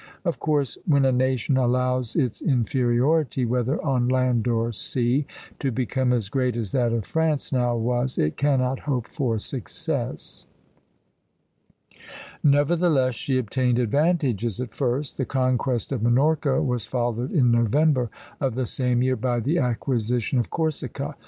[0.25, 5.27] Of course when a nation allows its inferiority, whether on land or sea,
[5.59, 10.47] to become as great as that of France now was, it cannot hope for success.
[12.41, 15.17] Nevertheless, she obtained advantages at first.
[15.19, 18.09] The conquest of Minorca was followed in November
[18.39, 21.15] of the same year by the acquisition of Corsica.